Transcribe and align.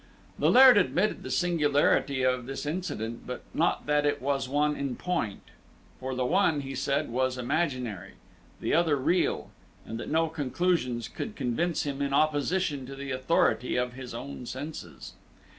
The 0.39 0.49
Laird 0.49 0.79
admitted 0.79 1.21
the 1.21 1.29
singularity 1.29 2.23
of 2.23 2.47
this 2.47 2.65
incident, 2.65 3.27
but 3.27 3.43
not 3.53 3.85
that 3.85 4.03
it 4.03 4.19
was 4.19 4.49
one 4.49 4.75
in 4.75 4.95
point; 4.95 5.43
for 5.99 6.15
the 6.15 6.25
one, 6.25 6.61
he 6.61 6.73
said, 6.73 7.11
was 7.11 7.37
imaginary, 7.37 8.13
the 8.59 8.73
other 8.73 8.95
real, 8.95 9.51
and 9.85 9.99
that 9.99 10.09
no 10.09 10.27
conclusions 10.27 11.07
could 11.07 11.35
convince 11.35 11.83
him 11.83 12.01
in 12.01 12.13
opposition 12.15 12.87
to 12.87 12.95
the 12.95 13.11
authority 13.11 13.75
of 13.75 13.93
his 13.93 14.15
own 14.15 14.47
senses. 14.47 15.13